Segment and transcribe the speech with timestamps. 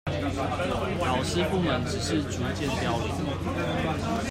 [0.99, 4.17] 老師傅們只是逐漸凋零